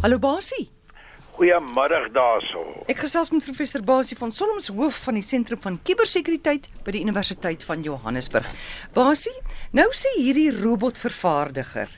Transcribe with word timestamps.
Hallo 0.00 0.16
Basie. 0.16 0.70
Goeiemiddag 1.36 2.06
daarso. 2.16 2.62
Ek 2.88 3.02
gesels 3.04 3.28
met 3.34 3.44
professor 3.44 3.82
Basie 3.84 4.16
van 4.16 4.30
Solms 4.32 4.70
hoof 4.72 4.96
van 5.04 5.18
die 5.18 5.24
sentrum 5.24 5.60
van 5.60 5.76
kubersekuriteit 5.84 6.70
by 6.86 6.94
die 6.96 7.02
Universiteit 7.04 7.66
van 7.68 7.84
Johannesburg. 7.84 8.48
Basie, 8.96 9.34
nou 9.76 9.84
sê 9.92 10.14
hierdie 10.16 10.54
robotvervaardiger 10.56 11.92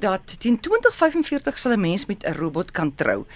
dat 0.00 0.32
teen 0.40 0.56
2045 0.64 1.60
sal 1.60 1.76
'n 1.76 1.84
mens 1.84 2.08
met 2.08 2.24
'n 2.24 2.38
robot 2.40 2.72
kan 2.72 2.94
trou. 2.96 3.26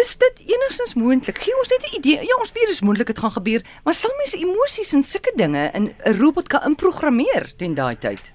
Is 0.00 0.16
dit 0.20 0.44
enigstens 0.44 0.94
moontlik? 0.94 1.38
Gee 1.38 1.56
ons 1.56 1.70
net 1.72 1.88
'n 1.88 1.96
idee. 1.96 2.20
Ja, 2.28 2.36
ons 2.40 2.52
weet 2.52 2.68
dis 2.68 2.84
moontlik 2.84 3.06
dit 3.06 3.18
gaan 3.18 3.36
gebeur, 3.40 3.64
maar 3.84 3.94
sal 3.94 4.12
mense 4.16 4.36
emosies 4.36 4.92
en 4.92 5.02
sulke 5.02 5.32
dinge 5.34 5.70
in 5.72 5.94
'n 6.04 6.18
robot 6.20 6.48
kan 6.48 6.62
inprogrammeer 6.62 7.56
teen 7.56 7.74
daai 7.74 7.96
tyd? 7.96 8.32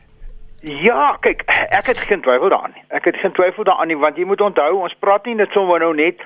Ja, 0.61 1.15
kyk, 1.23 1.45
ek 1.71 1.85
het 1.87 1.99
geen 2.03 2.21
twyfel 2.21 2.49
daaraan 2.51 2.73
nie. 2.75 2.83
Ek 2.91 3.05
het 3.07 3.15
geen 3.15 3.31
twyfel 3.31 3.63
daaraan 3.63 3.87
nie 3.87 3.95
want 3.97 4.17
jy 4.19 4.25
moet 4.27 4.41
onthou, 4.43 4.81
ons 4.83 4.95
praat 4.99 5.25
nie 5.25 5.37
net 5.39 5.53
sommer 5.55 5.79
nou 5.79 5.93
net 5.95 6.19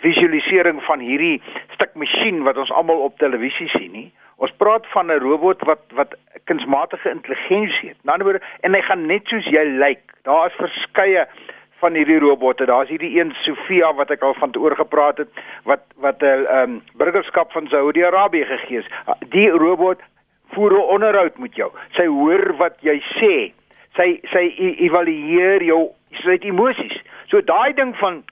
visualisering 0.00 0.78
van 0.86 1.02
hierdie 1.04 1.42
stuk 1.74 1.92
masjien 2.00 2.40
wat 2.46 2.56
ons 2.56 2.72
almal 2.72 3.02
op 3.04 3.18
televisie 3.20 3.68
sien 3.74 3.90
nie. 3.92 4.06
Ons 4.40 4.54
praat 4.56 4.86
van 4.94 5.12
'n 5.12 5.20
robot 5.20 5.60
wat 5.68 5.82
wat 5.98 6.14
kunsmatige 6.48 7.10
intelligensie 7.10 7.88
het. 7.88 7.98
Ander 8.04 8.24
woorde, 8.24 8.46
en 8.60 8.74
hy 8.74 8.80
gaan 8.80 9.06
net 9.06 9.26
soos 9.26 9.44
jy 9.44 9.64
lyk. 9.64 10.00
Daar 10.22 10.46
is 10.46 10.56
verskeie 10.56 11.26
van 11.80 11.94
hierdie 11.94 12.18
robotte. 12.18 12.64
Daar's 12.64 12.88
hierdie 12.88 13.20
een 13.20 13.34
Sofia 13.44 13.92
wat 13.94 14.10
ek 14.10 14.22
al 14.22 14.34
van 14.34 14.50
teoor 14.50 14.76
gepraat 14.76 15.18
het 15.18 15.28
wat 15.64 15.84
wat 15.96 16.22
'n 16.22 16.24
uh, 16.24 16.62
um, 16.62 16.82
burgerskap 16.94 17.52
van 17.52 17.68
Saudi-Arabië 17.68 18.44
gegee 18.44 18.78
is. 18.78 18.88
Die 19.28 19.50
robot 19.50 20.00
voer 20.52 20.72
'n 20.72 20.88
onderhoud 20.96 21.38
met 21.38 21.54
jou. 21.54 21.70
Sy 21.90 22.06
hoor 22.06 22.56
wat 22.56 22.76
jy 22.80 23.02
sê 23.20 23.52
sy 23.96 24.20
sy 24.32 24.44
evalueer 24.58 25.62
jou 25.62 25.88
sy 26.22 26.38
emosies. 26.42 26.96
So 27.30 27.40
daai 27.40 27.74
ding 27.74 27.96
van 27.98 28.22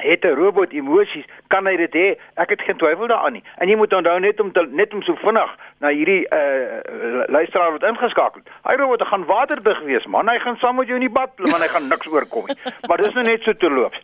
het 0.00 0.24
'n 0.24 0.34
robot 0.34 0.72
emosies, 0.72 1.24
kan 1.46 1.66
hy 1.66 1.76
dit 1.76 1.94
hê? 1.94 2.18
Ek 2.34 2.48
het 2.48 2.60
geen 2.60 2.76
twyfel 2.76 3.06
daaraan 3.06 3.32
nie. 3.32 3.42
En 3.56 3.68
jy 3.68 3.76
moet 3.76 3.92
onthou 3.92 4.20
net 4.20 4.40
om 4.40 4.52
te, 4.52 4.66
net 4.70 4.94
om 4.94 5.02
so 5.02 5.14
vinnig 5.14 5.56
na 5.78 5.88
hierdie 5.88 6.26
uh 6.36 7.24
luisteraar 7.26 7.72
wat 7.72 7.82
ingeskakel 7.82 8.40
het. 8.44 8.52
Hy 8.62 8.74
robot 8.74 9.02
gaan 9.02 9.24
waterdig 9.24 9.80
wees, 9.80 10.06
man. 10.06 10.28
Hy 10.28 10.38
gaan 10.38 10.56
saam 10.56 10.76
met 10.76 10.86
jou 10.86 10.98
in 10.98 11.06
die 11.06 11.14
bad, 11.14 11.38
man. 11.38 11.60
Hy 11.60 11.68
gaan 11.68 11.88
niks 11.88 12.06
oorkom 12.06 12.46
nie. 12.46 12.56
Maar 12.88 12.96
dis 12.96 13.14
nou 13.14 13.24
net 13.24 13.42
so 13.42 13.52
terloops. 13.52 14.00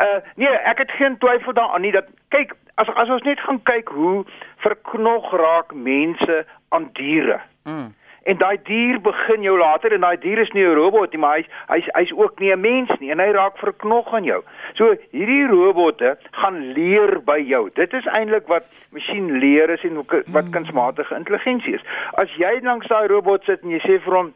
Uh 0.00 0.18
nee, 0.34 0.48
ek 0.48 0.78
het 0.78 0.92
geen 0.92 1.18
twyfel 1.18 1.52
daaraan 1.52 1.80
nie 1.80 1.92
dat 1.92 2.06
kyk, 2.28 2.54
as 2.74 2.88
as 2.94 3.08
ons 3.08 3.22
net 3.22 3.40
gaan 3.40 3.62
kyk 3.62 3.88
hoe 3.88 4.24
verknog 4.56 5.32
raak 5.32 5.74
mense 5.74 6.44
aan 6.68 6.90
diere. 6.92 7.40
Mm 7.64 7.94
en 8.30 8.38
daai 8.38 8.58
dier 8.66 9.00
begin 9.02 9.42
jou 9.42 9.56
later 9.58 9.94
en 9.94 10.04
daai 10.04 10.16
dier 10.22 10.38
is 10.38 10.52
nie 10.54 10.64
'n 10.64 10.74
robot 10.78 11.12
nie, 11.12 11.20
maar 11.20 11.36
hy's 11.36 11.48
hy's 11.68 11.88
hy's 11.94 12.12
ook 12.14 12.38
nie 12.40 12.52
'n 12.52 12.60
mens 12.60 12.90
nie 13.00 13.10
en 13.10 13.18
hy 13.18 13.30
raak 13.32 13.58
verknog 13.58 14.12
aan 14.14 14.24
jou. 14.24 14.42
So 14.74 14.94
hierdie 15.12 15.46
robotte 15.46 16.16
gaan 16.30 16.72
leer 16.72 17.20
by 17.24 17.38
jou. 17.38 17.70
Dit 17.74 17.92
is 17.92 18.06
eintlik 18.06 18.46
wat 18.46 18.64
masjien 18.92 19.38
leer 19.38 19.70
is 19.70 19.82
en 19.82 19.94
wat 19.94 20.44
hmm. 20.44 20.50
kunsmatige 20.50 21.14
intelligensie 21.14 21.74
is. 21.74 21.84
As 22.14 22.30
jy 22.36 22.60
langs 22.62 22.86
daai 22.86 23.06
robot 23.06 23.44
sit 23.44 23.62
en 23.62 23.70
jy 23.70 23.78
sê 23.78 24.00
vir 24.00 24.14
hom 24.14 24.34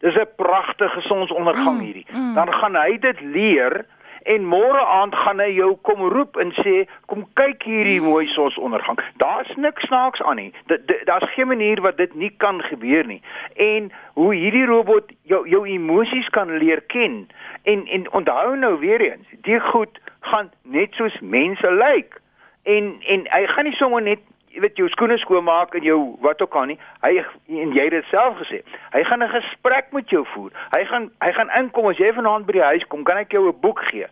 dis 0.00 0.14
'n 0.14 0.28
pragtige 0.36 1.00
sonsondergang 1.00 1.78
hmm. 1.78 1.84
hierdie, 1.84 2.06
hmm. 2.10 2.34
dan 2.34 2.52
gaan 2.52 2.76
hy 2.76 2.98
dit 2.98 3.20
leer 3.20 3.84
en 4.34 4.44
môre 4.44 4.80
aand 4.84 5.14
gaan 5.14 5.40
hy 5.40 5.48
jou 5.56 5.70
kom 5.88 6.02
roep 6.12 6.36
en 6.42 6.50
sê 6.60 6.82
kom 7.08 7.24
kyk 7.40 7.64
hierdie 7.64 8.00
mooi 8.04 8.26
sonsondergang. 8.34 9.00
Daar's 9.22 9.48
niks 9.56 9.86
snaaks 9.88 10.20
aan 10.22 10.36
nie. 10.36 10.52
Daar's 11.08 11.32
geen 11.32 11.48
manier 11.48 11.80
wat 11.80 11.96
dit 11.96 12.14
nie 12.14 12.30
kan 12.44 12.60
gebeur 12.62 13.08
nie. 13.08 13.22
En 13.56 13.88
hoe 14.20 14.34
hierdie 14.34 14.66
robot 14.68 15.08
jou 15.32 15.40
jou 15.48 15.64
emosies 15.64 16.28
kan 16.36 16.52
leer 16.60 16.84
ken 16.92 17.22
en 17.62 17.86
en 17.86 18.04
onthou 18.20 18.56
nou 18.56 18.74
weer 18.84 19.00
eens, 19.00 19.32
die 19.48 19.60
goed 19.70 20.00
gaan 20.20 20.52
net 20.62 20.92
soos 21.00 21.16
mense 21.20 21.72
lyk. 21.72 22.20
En 22.62 22.98
en 23.00 23.26
hy 23.32 23.46
gaan 23.46 23.64
nie 23.64 23.78
sommer 23.80 24.02
net 24.02 24.20
jy 24.52 24.60
weet 24.64 24.80
jou 24.80 24.88
skoene 24.92 25.16
skoonmaak 25.22 25.74
en 25.78 25.84
jou 25.86 25.98
wat 26.24 26.42
ook 26.42 26.54
al 26.56 26.70
nie. 26.72 26.78
Hy 27.00 27.24
en 27.62 27.74
jy 27.76 27.88
het 27.88 27.96
dit 27.96 28.12
self 28.12 28.36
gesê. 28.42 28.60
Hy 28.92 29.04
gaan 29.08 29.24
'n 29.24 29.32
gesprek 29.40 29.92
met 29.92 30.10
jou 30.10 30.24
voer. 30.34 30.52
Hy 30.76 30.84
gaan 30.84 31.10
hy 31.20 31.32
gaan 31.32 31.50
inkom 31.58 31.86
as 31.88 31.96
jy 31.96 32.12
vanaand 32.12 32.46
by 32.46 32.52
die 32.52 32.68
huis 32.70 32.86
kom, 32.88 33.04
kan 33.04 33.16
ek 33.16 33.32
jou 33.32 33.48
'n 33.48 33.60
boek 33.60 33.80
gee. 33.88 34.06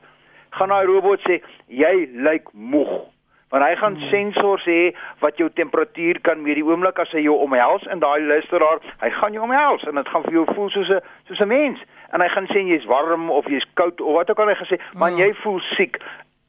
Gaan 0.56 0.72
daai 0.72 0.87
robot 0.89 1.22
sê 1.27 1.41
jy 1.69 1.93
lyk 2.27 2.50
moeg. 2.53 3.06
Want 3.55 3.62
hy 3.62 3.77
gaan 3.78 3.94
hmm. 3.94 4.09
sensors 4.11 4.65
hê 4.67 4.91
wat 5.22 5.39
jou 5.39 5.47
temperatuur 5.55 6.19
kan 6.27 6.43
meet 6.43 6.59
die 6.59 6.67
oomblik 6.67 6.99
as 6.99 7.12
hy 7.15 7.22
jou 7.27 7.37
omhels 7.44 7.87
en 7.93 8.03
daai 8.03 8.21
luisteraar, 8.27 8.83
hy 9.05 9.11
gaan 9.21 9.37
jou 9.37 9.45
omhels 9.47 9.87
en 9.87 10.00
dit 10.00 10.11
gaan 10.12 10.27
vir 10.27 10.41
jou 10.41 10.47
voel 10.55 10.71
soos 10.75 10.91
'n 10.91 11.00
soos 11.28 11.41
'n 11.41 11.49
mens. 11.49 11.81
En 12.12 12.21
hy 12.21 12.28
gaan 12.28 12.50
sê 12.50 12.66
jy's 12.66 12.89
warm 12.91 13.31
of 13.31 13.47
jy's 13.47 13.66
koud 13.75 14.00
of 14.00 14.15
wat 14.15 14.31
ook 14.31 14.39
al 14.41 14.53
hy 14.53 14.59
gesê, 14.59 14.81
maar 14.95 15.11
hmm. 15.11 15.21
jy 15.21 15.34
voel 15.43 15.61
siek. 15.77 16.03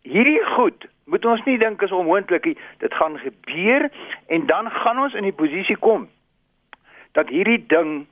Hierdie 0.04 0.44
goed 0.56 0.88
moet 1.06 1.26
ons 1.26 1.44
nie 1.46 1.58
dink 1.58 1.82
is 1.82 1.92
onmoontlik 1.92 2.46
nie. 2.46 2.58
Dit 2.80 2.94
gaan 2.94 3.20
gebeur 3.20 3.90
en 4.28 4.46
dan 4.46 4.70
gaan 4.72 5.00
ons 5.00 5.14
in 5.14 5.24
die 5.24 5.36
posisie 5.36 5.78
kom 5.78 6.10
dat 7.18 7.30
hierdie 7.30 7.66
ding 7.68 8.08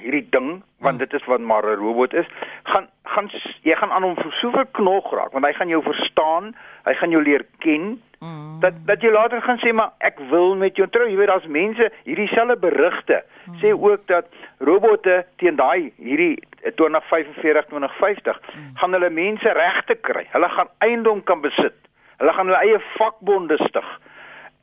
hierdie 0.00 0.26
ding 0.30 0.62
want 0.84 0.98
dit 0.98 1.12
is 1.12 1.24
wat 1.24 1.40
maar 1.40 1.64
'n 1.64 1.80
robot 1.80 2.14
is 2.14 2.26
gaan 2.62 2.88
gaan 3.04 3.30
jy 3.62 3.74
gaan 3.74 3.92
aan 3.92 4.02
hom 4.02 4.16
soveel 4.30 4.66
knog 4.72 5.12
raak 5.12 5.32
want 5.32 5.44
hy 5.44 5.52
gaan 5.52 5.68
jou 5.68 5.82
verstaan 5.82 6.54
hy 6.84 6.94
gaan 6.94 7.10
jou 7.10 7.22
leer 7.22 7.46
ken 7.58 8.02
mm. 8.20 8.60
dat 8.60 8.74
dat 8.86 9.02
jy 9.02 9.10
later 9.10 9.42
gaan 9.42 9.58
sê 9.58 9.72
maar 9.72 9.92
ek 9.98 10.18
wil 10.30 10.54
met 10.54 10.76
jou 10.76 10.88
trou 10.88 11.08
jy 11.08 11.16
weet 11.16 11.28
daar's 11.28 11.46
mense 11.46 11.90
hierdie 12.04 12.28
selfe 12.28 12.56
berigte 12.56 13.24
mm. 13.46 13.58
sê 13.60 13.72
ook 13.72 14.06
dat 14.06 14.26
robotte 14.58 15.24
teen 15.36 15.56
daai 15.56 15.92
hierdie 15.96 16.38
2045 16.74 17.66
2050 17.66 18.40
mm. 18.40 18.76
gaan 18.76 18.92
hulle 18.92 19.10
mense 19.10 19.52
regte 19.52 19.94
kry 19.94 20.26
hulle 20.30 20.48
gaan 20.48 20.68
eiendom 20.78 21.22
kan 21.22 21.40
besit 21.40 21.86
Hulle 22.16 22.32
gaan 22.32 22.48
hulle 22.48 22.60
eie 22.64 22.80
vakbonde 22.96 23.58
stig. 23.66 23.88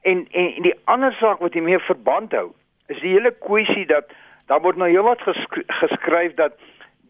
En 0.01 0.25
en 0.31 0.61
die 0.66 0.75
ander 0.83 1.13
saak 1.19 1.41
wat 1.45 1.53
hiermee 1.53 1.79
verband 1.79 2.33
hou, 2.33 2.49
is 2.91 2.99
die 3.01 3.13
hele 3.13 3.31
kwessie 3.45 3.85
dat 3.85 4.09
daar 4.47 4.61
word 4.61 4.77
nou 4.77 4.89
heelwat 4.89 5.21
geskry 5.21 5.63
geskryf 5.67 6.33
dat 6.35 6.57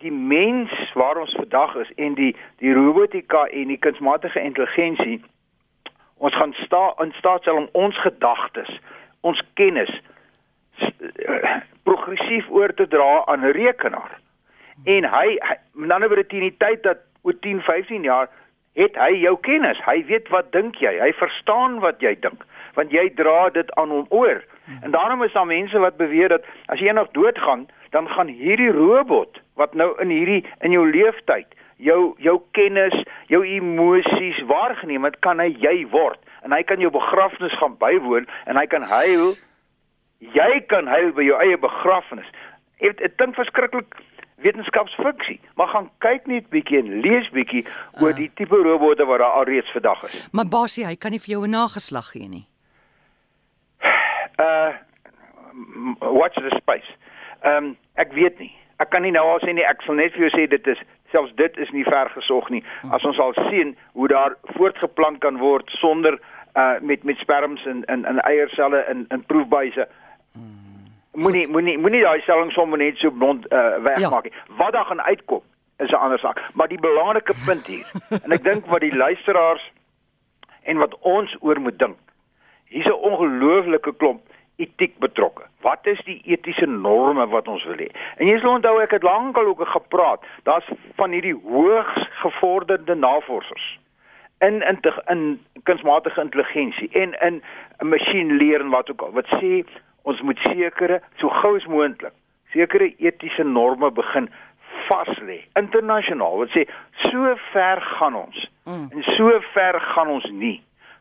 die 0.03 0.11
mens 0.11 0.71
waar 0.93 1.17
ons 1.17 1.35
vandag 1.39 1.75
is 1.75 1.91
en 1.95 2.13
die 2.13 2.35
die 2.59 2.73
robotika 2.73 3.45
en 3.45 3.67
die 3.67 3.79
kunsmatige 3.79 4.39
intelligensie 4.39 5.21
ons 6.23 6.35
gaan 6.35 6.53
sta 6.63 6.93
in 7.03 7.11
staat 7.17 7.41
stel 7.41 7.59
om 7.59 7.69
ons 7.71 7.97
gedagtes, 8.01 8.69
ons 9.21 9.41
kennis 9.59 9.91
progressief 11.87 12.47
oor 12.49 12.73
te 12.73 12.87
dra 12.87 13.25
aan 13.25 13.43
'n 13.43 13.55
rekenaar. 13.57 14.19
En 14.85 15.03
hy, 15.03 15.27
hy 15.47 15.55
met 15.73 15.91
ander 15.91 16.09
woorde 16.09 16.27
teen 16.27 16.47
die 16.47 16.57
tyd 16.57 16.83
dat 16.83 16.97
oor 17.21 17.39
10, 17.39 17.61
15 17.61 18.03
jaar 18.03 18.29
het 18.73 18.95
hy 18.95 19.11
jou 19.21 19.37
kennis. 19.39 19.77
Hy 19.85 20.05
weet 20.05 20.29
wat 20.29 20.51
dink 20.51 20.75
jy. 20.75 20.99
Hy 20.99 21.13
verstaan 21.13 21.79
wat 21.79 22.01
jy 22.01 22.15
dink 22.19 22.45
want 22.73 22.91
jy 22.91 23.09
dra 23.13 23.49
dit 23.49 23.71
aan 23.75 23.89
hom 23.89 24.05
oor. 24.09 24.43
En 24.81 24.91
daarom 24.91 25.23
is 25.23 25.33
daar 25.33 25.45
mense 25.45 25.79
wat 25.79 25.97
beweer 25.97 26.29
dat 26.29 26.45
as 26.65 26.79
jy 26.79 26.87
eendag 26.87 27.11
doodgaan, 27.11 27.67
dan 27.89 28.07
gaan 28.09 28.27
hierdie 28.27 28.71
robot 28.71 29.41
wat 29.59 29.73
nou 29.73 30.01
in 30.01 30.09
hierdie 30.09 30.45
in 30.59 30.71
jou 30.71 30.85
lewenstyd 30.91 31.47
jou 31.83 32.13
jou 32.17 32.41
kennis, 32.51 32.95
jou 33.27 33.43
emosies 33.45 34.39
waargeneem 34.47 35.03
het, 35.03 35.19
kan 35.19 35.39
hy 35.39 35.51
jy 35.59 35.83
word 35.91 36.19
en 36.43 36.55
hy 36.55 36.63
kan 36.67 36.79
jou 36.79 36.91
begrafnis 36.91 37.55
gaan 37.59 37.75
bywoon 37.79 38.27
en 38.45 38.59
hy 38.59 38.65
kan 38.71 38.87
huil. 38.87 39.35
Jy 40.23 40.63
kan 40.71 40.87
huil 40.87 41.11
by 41.15 41.23
jou 41.27 41.39
eie 41.43 41.59
begrafnis. 41.59 42.27
Dit 42.79 43.03
klink 43.19 43.35
verskriklik 43.35 43.99
wetenskapsfiksie, 44.43 45.39
maar 45.55 45.71
gaan 45.71 45.89
kyk 46.03 46.27
net 46.27 46.49
bietjie 46.51 46.81
en 46.81 46.99
lees 47.03 47.29
bietjie 47.35 47.63
oor 48.01 48.11
uh. 48.11 48.17
die 48.17 48.31
tipe 48.39 48.59
robotte 48.59 49.07
wat 49.07 49.23
daar 49.23 49.39
alreeds 49.43 49.71
vandag 49.75 50.03
is. 50.09 50.17
Maar 50.35 50.49
Basie, 50.51 50.87
hy 50.87 50.95
kan 50.99 51.15
nie 51.15 51.21
vir 51.23 51.37
jou 51.37 51.43
'n 51.47 51.55
nageslag 51.55 52.11
gee 52.11 52.27
nie. 52.27 52.47
Uh 54.43 54.71
watch 56.01 56.35
the 56.35 56.51
space. 56.57 56.89
Ehm 57.43 57.57
um, 57.57 57.77
ek 58.03 58.13
weet 58.17 58.39
nie. 58.39 58.51
Ek 58.81 58.89
kan 58.89 59.01
nie 59.05 59.13
nou 59.13 59.25
al 59.29 59.41
sê 59.43 59.53
nie, 59.53 59.65
ek 59.65 59.83
sal 59.85 59.95
net 59.95 60.15
vir 60.15 60.25
jou 60.25 60.31
sê 60.33 60.47
dit 60.49 60.67
is 60.67 60.81
selfs 61.13 61.35
dit 61.37 61.57
is 61.61 61.69
nie 61.71 61.83
ver 61.85 62.09
gesog 62.15 62.49
nie. 62.49 62.63
As 62.91 63.05
ons 63.05 63.19
al 63.19 63.35
sien 63.49 63.75
hoe 63.93 64.07
daar 64.07 64.35
voortgeplant 64.57 65.21
kan 65.21 65.37
word 65.37 65.69
sonder 65.81 66.19
uh 66.57 66.79
met 66.81 67.03
met 67.03 67.21
sperms 67.21 67.65
en 67.65 67.85
en 67.85 68.05
en 68.05 68.21
eierselle 68.25 68.85
in 68.89 69.05
in 69.09 69.25
proefbuise. 69.29 69.87
Hmm 70.33 70.63
moenie 71.13 71.47
moenie 71.47 71.77
moenie 71.77 72.01
daai 72.01 72.21
stelling 72.25 72.51
sommer 72.51 72.79
net 72.81 72.97
so 72.97 73.11
blond 73.11 73.45
uh, 73.51 73.77
wegmaak 73.85 74.29
nie. 74.29 74.33
Ja. 74.33 74.55
Wat 74.57 74.73
daar 74.73 74.85
gaan 74.85 75.01
uitkom 75.01 75.41
is 75.77 75.89
'n 75.89 75.95
ander 75.95 76.19
saak, 76.19 76.41
maar 76.53 76.67
die 76.67 76.79
belangrike 76.79 77.33
punt 77.45 77.67
hier 77.67 77.85
en 78.23 78.31
ek 78.31 78.43
dink 78.43 78.65
wat 78.65 78.81
die 78.81 78.95
luisteraars 78.95 79.71
en 80.63 80.77
wat 80.77 80.97
ons 80.99 81.35
oor 81.39 81.59
moet 81.59 81.79
dink. 81.79 81.97
Hier's 82.65 82.87
'n 82.87 83.03
ongelooflike 83.09 83.93
klomp 83.97 84.21
etiek 84.61 84.97
betrokke. 85.01 85.47
Wat 85.61 85.87
is 85.89 86.01
die 86.05 86.21
etiese 86.29 86.65
norme 86.65 87.27
wat 87.27 87.47
ons 87.47 87.63
wil 87.65 87.79
hê? 87.81 87.89
En 88.17 88.27
jy 88.27 88.37
sal 88.39 88.57
onthou 88.57 88.77
ek 88.83 88.97
het 88.97 89.07
lankal 89.07 89.49
ook 89.51 89.63
gepraat. 89.67 90.25
Daar's 90.43 90.67
van 90.99 91.15
hierdie 91.15 91.35
hoogs 91.45 92.09
gevorderde 92.21 92.95
navorsers 92.95 93.71
in 94.43 94.61
in 94.61 94.79
in 95.07 95.45
kunsmatige 95.63 96.21
intelligensie 96.21 96.89
en 96.91 97.13
in 97.19 97.41
masjienleer 97.89 98.59
en 98.59 98.69
wat 98.69 98.89
ook 98.91 99.01
al 99.01 99.11
wat 99.11 99.27
sê 99.27 99.63
ons 100.01 100.21
moet 100.21 100.39
sekere 100.43 101.01
so 101.21 101.29
gou 101.29 101.55
as 101.55 101.67
moontlik 101.75 102.15
sekere 102.55 102.89
etiese 102.97 103.43
norme 103.43 103.91
begin 103.91 104.27
vas 104.89 105.13
lê 105.29 105.39
internasionaal 105.61 106.37
wat 106.43 106.51
sê 106.57 106.65
so 107.05 107.35
ver 107.53 107.81
gaan 107.93 108.19
ons 108.25 108.43
mm. 108.65 108.87
en 108.91 109.07
so 109.15 109.39
ver 109.53 109.79
gaan 109.93 110.13
ons 110.17 110.29
nie 110.43 110.57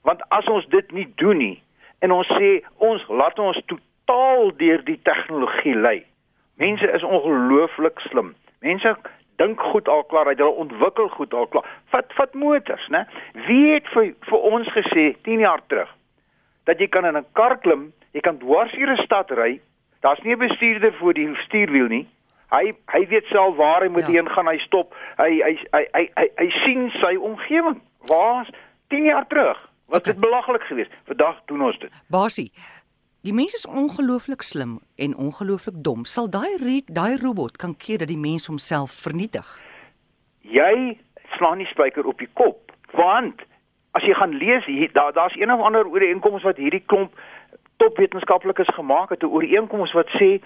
want 0.09 0.23
as 0.39 0.49
ons 0.57 0.69
dit 0.77 0.97
nie 0.99 1.09
doen 1.25 1.43
nie 1.47 1.57
en 2.03 2.15
ons 2.19 2.29
sê 2.39 2.53
ons 2.91 3.09
laat 3.09 3.39
ons 3.39 3.59
totaal 3.73 4.53
deur 4.61 4.85
die 4.89 4.99
tegnologie 5.09 5.75
lei 5.75 5.99
mense 6.63 6.93
is 6.99 7.07
ongelooflik 7.07 8.01
slim 8.11 8.35
mense 8.67 8.95
dink 9.41 9.61
goed 9.73 9.89
al 9.89 10.05
klaar 10.11 10.31
uit 10.31 10.39
hulle 10.39 10.63
ontwikkel 10.67 11.11
goed 11.17 11.35
al 11.35 11.51
klaar 11.55 11.69
vat 11.95 12.15
vat 12.19 12.39
motors 12.45 12.89
né 12.95 13.05
wie 13.49 13.75
het 13.75 13.91
vir 13.95 14.15
vir 14.31 14.49
ons 14.53 14.73
gesê 14.79 15.11
10 15.29 15.45
jaar 15.47 15.63
terug 15.73 15.91
dat 16.71 16.81
jy 16.81 16.89
kan 16.89 17.09
in 17.11 17.19
'n 17.19 17.31
kar 17.39 17.59
klim 17.67 17.93
jy 18.13 18.21
kan 18.21 18.39
dwars 18.39 18.73
deur 18.73 18.93
'n 18.97 19.05
stad 19.05 19.31
ry 19.31 19.61
daar's 20.03 20.23
nie 20.25 20.35
'n 20.35 20.45
bestuurder 20.47 20.93
voor 21.01 21.15
die 21.15 21.31
stuurwiel 21.47 21.89
nie 21.89 22.07
Hy 22.53 22.75
hy 22.93 23.07
weet 23.09 23.25
self 23.33 23.57
waar 23.57 23.81
hy 23.81 23.89
moet 23.89 24.09
ja. 24.11 24.19
heen 24.19 24.29
gaan, 24.29 24.47
hy 24.47 24.59
stop. 24.67 24.93
Hy 25.17 25.31
hy 25.41 25.53
hy 25.73 25.85
hy 25.97 26.03
hy, 26.21 26.27
hy 26.37 26.49
sien 26.65 26.91
sy 27.01 27.15
omgewing. 27.17 27.79
Waar's 28.11 28.51
10 28.93 29.09
jaar 29.09 29.27
terug? 29.27 29.61
Wat 29.93 30.01
okay. 30.01 30.13
het 30.13 30.21
belaglik 30.21 30.63
geweest. 30.63 30.93
Vandag 31.05 31.41
doen 31.45 31.63
ons 31.63 31.79
dit. 31.79 31.91
Basie. 32.09 32.53
Die 33.21 33.33
mens 33.33 33.53
is 33.53 33.67
ongelooflik 33.67 34.43
slim 34.43 34.79
en 34.97 35.17
ongelooflik 35.17 35.75
dom. 35.85 36.05
Sal 36.05 36.31
daai 36.31 36.81
daai 36.87 37.17
robot 37.21 37.57
kan 37.57 37.77
keer 37.77 37.99
dat 37.99 38.09
die 38.09 38.19
mens 38.19 38.47
homself 38.47 38.95
vernietig? 39.03 39.61
Jy 40.41 40.97
slaan 41.37 41.61
nie 41.61 41.69
spyker 41.69 42.09
op 42.09 42.19
die 42.19 42.31
kop, 42.33 42.73
want 42.97 43.45
as 43.93 44.09
jy 44.09 44.17
gaan 44.17 44.33
lees 44.41 44.65
hier 44.65 44.89
daar 44.97 45.13
daar's 45.13 45.37
een 45.37 45.53
of 45.53 45.61
ander 45.61 45.87
ooreenkoms 45.87 46.43
wat 46.43 46.57
hierdie 46.57 46.83
klomp 46.87 47.13
topwetenskaplikes 47.77 48.73
gemaak 48.75 49.13
het, 49.13 49.23
'n 49.23 49.35
ooreenkoms 49.37 49.93
wat 49.93 50.09
sê 50.17 50.41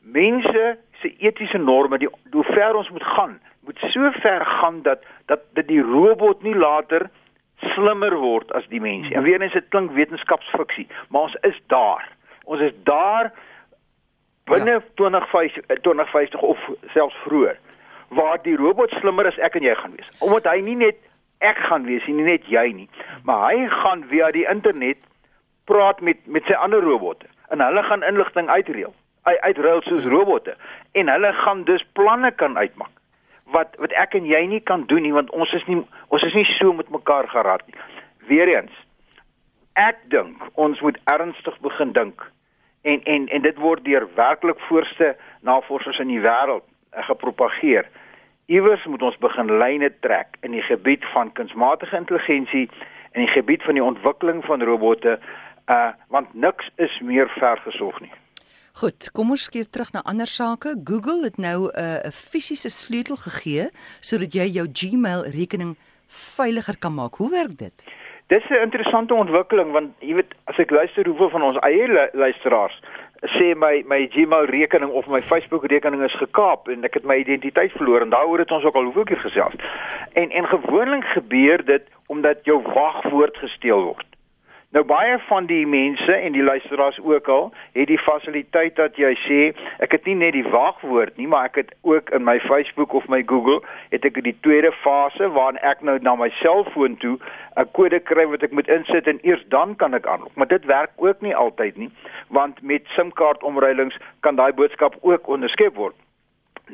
mense 0.00 0.78
se 1.02 1.16
etiese 1.18 1.58
norme, 1.58 1.98
die 1.98 2.08
hoe 2.30 2.44
ver 2.44 2.74
ons 2.74 2.90
moet 2.90 3.02
gaan, 3.18 3.40
moet 3.60 3.78
so 3.78 4.10
ver 4.10 4.46
gaan 4.46 4.82
dat 4.82 5.02
dat 5.26 5.40
dat 5.52 5.66
die 5.66 5.82
robot 5.82 6.42
nie 6.42 6.54
later 6.54 7.10
slimmer 7.76 8.16
word 8.20 8.52
as 8.58 8.66
die 8.72 8.80
mens. 8.80 9.10
En 9.12 9.22
weer 9.26 9.42
eens 9.42 9.54
dit 9.56 9.68
klink 9.74 9.92
wetenskapsfiksie, 9.96 10.86
maar 11.08 11.28
ons 11.28 11.36
is 11.48 11.60
daar. 11.72 12.08
Ons 12.44 12.60
is 12.60 12.74
daar 12.88 13.32
binne 14.50 14.78
ja. 14.78 14.82
2050 14.94 15.66
2050 15.82 16.40
of 16.40 16.58
selfs 16.94 17.16
vroeër 17.26 17.58
waar 18.08 18.38
die 18.42 18.56
robot 18.56 18.90
slimmer 19.00 19.26
as 19.26 19.38
ek 19.42 19.58
en 19.58 19.66
jy 19.66 19.74
gaan 19.74 19.94
wees. 19.98 20.10
Omdat 20.22 20.46
hy 20.46 20.60
nie 20.62 20.78
net 20.78 21.00
ek 21.44 21.58
gaan 21.68 21.84
wees 21.84 22.04
nie, 22.06 22.20
nie 22.20 22.30
net 22.30 22.46
jy 22.48 22.68
nie, 22.72 22.88
maar 23.26 23.50
hy 23.50 23.66
gaan 23.82 24.04
via 24.10 24.30
die 24.32 24.46
internet 24.48 25.00
praat 25.66 26.00
met 26.00 26.22
met 26.26 26.46
sy 26.46 26.54
ander 26.54 26.84
robotte 26.84 27.26
en 27.50 27.60
hulle 27.60 27.82
gaan 27.82 28.06
inligting 28.06 28.48
uitreël 28.48 28.94
uitruil 29.26 29.82
soos 29.82 30.04
robotte 30.04 30.54
en 30.92 31.08
hulle 31.10 31.32
gaan 31.32 31.64
dus 31.64 31.84
planne 31.98 32.30
kan 32.30 32.58
uitmaak 32.58 32.94
wat 33.54 33.74
wat 33.82 33.94
ek 34.02 34.14
en 34.18 34.26
jy 34.26 34.42
nie 34.50 34.62
kan 34.70 34.86
doen 34.90 35.02
nie 35.02 35.14
want 35.14 35.30
ons 35.30 35.52
is 35.58 35.66
nie 35.70 35.80
ons 36.16 36.24
is 36.24 36.34
nie 36.34 36.48
so 36.56 36.72
met 36.72 36.88
mekaar 36.88 37.28
geraad 37.28 37.64
nie. 37.68 37.76
Weereens 38.30 38.72
ek 39.76 40.00
dink 40.12 40.40
ons 40.54 40.80
moet 40.80 40.96
ernstig 41.12 41.56
begin 41.64 41.92
dink 41.92 42.24
en 42.88 43.02
en 43.04 43.28
en 43.28 43.44
dit 43.44 43.58
word 43.60 43.84
deur 43.84 44.08
werklik 44.16 44.60
voorste 44.68 45.12
navorsers 45.44 46.00
in 46.00 46.12
die 46.14 46.22
wêreld 46.24 46.64
uh, 46.64 47.04
gepropageer. 47.10 47.88
Iewers 48.46 48.84
moet 48.88 49.02
ons 49.02 49.18
begin 49.20 49.50
lyne 49.60 49.90
trek 50.06 50.38
in 50.46 50.54
die 50.56 50.64
gebied 50.64 51.04
van 51.12 51.32
kunsmatige 51.36 51.98
intelligensie 51.98 52.68
en 53.12 53.26
die 53.26 53.32
gebied 53.34 53.64
van 53.66 53.76
die 53.76 53.84
ontwikkeling 53.84 54.44
van 54.48 54.64
robotte 54.64 55.18
uh 55.72 55.90
want 56.14 56.32
niks 56.34 56.70
is 56.76 56.94
meer 57.02 57.28
vergesoog 57.36 58.00
nie. 58.00 58.12
Goed, 58.76 59.08
kom 59.16 59.32
ons 59.32 59.48
keer 59.48 59.68
terug 59.72 59.92
na 59.92 60.02
ander 60.04 60.28
sake. 60.28 60.76
Google 60.84 61.24
het 61.24 61.36
nou 61.36 61.68
'n 61.68 61.80
uh, 61.80 62.12
fisiese 62.12 62.70
sleutel 62.70 63.16
gegee 63.16 63.68
sodat 64.00 64.32
jy 64.32 64.46
jou 64.56 64.66
Gmail 64.72 65.24
rekening 65.36 65.76
veiliger 66.06 66.78
kan 66.78 66.94
maak. 66.94 67.14
Hoe 67.14 67.30
werk 67.30 67.58
dit? 67.58 67.72
Dis 68.26 68.48
'n 68.48 68.62
interessante 68.62 69.14
ontwikkeling 69.14 69.70
want 69.72 69.90
jy 69.98 70.14
weet 70.14 70.34
as 70.44 70.58
ek 70.58 70.70
luister 70.70 71.06
hoeveel 71.06 71.30
van 71.30 71.42
ons 71.42 71.58
eie 71.58 72.08
luisteraars 72.12 72.80
sê 73.22 73.54
my 73.54 73.82
my 73.86 74.06
Gmail 74.12 74.46
rekening 74.46 74.90
of 74.90 75.06
my 75.06 75.22
Facebook 75.22 75.64
rekening 75.70 76.02
is 76.02 76.16
gekaap 76.20 76.68
en 76.68 76.84
ek 76.84 76.94
het 76.94 77.04
my 77.04 77.16
identiteit 77.22 77.72
verloor 77.72 78.04
en 78.04 78.10
daaroor 78.10 78.38
het 78.38 78.50
ons 78.50 78.64
ook 78.64 78.74
al 78.74 78.88
hoeveel 78.90 79.04
keer 79.04 79.22
gesels. 79.24 79.54
En 80.12 80.30
en 80.30 80.46
gewoonlik 80.46 81.04
gebeur 81.04 81.64
dit 81.64 81.82
omdat 82.06 82.44
jou 82.44 82.62
wagwoord 82.62 83.36
gesteel 83.36 83.82
word. 83.82 84.15
Nou 84.74 84.82
baie 84.84 85.18
van 85.28 85.46
die 85.46 85.66
mense 85.66 86.12
en 86.12 86.32
die 86.34 86.42
luisteraars 86.42 86.98
ook 87.00 87.28
al 87.28 87.52
het 87.72 87.86
die 87.86 87.98
fasiliteit 88.02 88.74
dat 88.76 88.96
jy 88.98 89.12
sê 89.22 89.40
ek 89.84 89.92
het 89.94 90.08
nie 90.10 90.16
net 90.18 90.32
die 90.34 90.46
wagwoord 90.50 91.14
nie, 91.16 91.28
maar 91.30 91.46
ek 91.46 91.60
het 91.60 91.70
ook 91.86 92.10
in 92.10 92.24
my 92.26 92.34
Facebook 92.48 92.96
of 92.98 93.06
my 93.12 93.22
Google 93.30 93.60
het 93.94 94.04
ek 94.08 94.18
die 94.26 94.34
tweede 94.42 94.72
fase 94.82 95.28
waarin 95.36 95.62
ek 95.62 95.84
nou 95.86 95.94
na 96.02 96.16
my 96.18 96.28
selfoon 96.40 96.98
toe 97.04 97.14
'n 97.56 97.70
kode 97.78 98.00
kry 98.10 98.26
wat 98.32 98.42
ek 98.42 98.56
moet 98.58 98.68
insit 98.68 99.06
en 99.06 99.22
eers 99.22 99.44
dan 99.54 99.76
kan 99.76 99.94
ek 99.94 100.06
aanlok. 100.06 100.34
Maar 100.34 100.50
dit 100.50 100.64
werk 100.64 100.90
ook 100.96 101.20
nie 101.20 101.36
altyd 101.36 101.76
nie, 101.76 101.90
want 102.28 102.62
met 102.62 102.82
SIM-kaart 102.96 103.42
omruilings 103.42 103.96
kan 104.20 104.36
daai 104.36 104.52
boodskap 104.52 104.98
ook 105.00 105.28
onderskep 105.28 105.74
word. 105.74 105.94